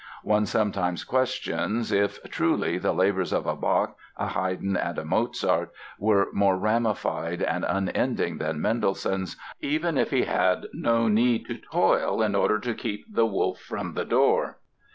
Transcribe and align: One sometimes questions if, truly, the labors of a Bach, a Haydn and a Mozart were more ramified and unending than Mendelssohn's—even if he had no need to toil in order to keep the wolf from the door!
One 0.23 0.47
sometimes 0.47 1.03
questions 1.03 1.91
if, 1.91 2.23
truly, 2.31 2.79
the 2.79 2.91
labors 2.91 3.31
of 3.31 3.45
a 3.45 3.55
Bach, 3.55 3.95
a 4.17 4.29
Haydn 4.29 4.75
and 4.75 4.97
a 4.97 5.05
Mozart 5.05 5.71
were 5.99 6.29
more 6.33 6.57
ramified 6.57 7.43
and 7.43 7.63
unending 7.63 8.39
than 8.39 8.59
Mendelssohn's—even 8.59 9.99
if 9.99 10.09
he 10.09 10.23
had 10.23 10.65
no 10.73 11.07
need 11.07 11.45
to 11.45 11.59
toil 11.59 12.19
in 12.23 12.33
order 12.33 12.57
to 12.61 12.73
keep 12.73 13.13
the 13.13 13.27
wolf 13.27 13.59
from 13.61 13.93
the 13.93 14.03
door! 14.05 14.57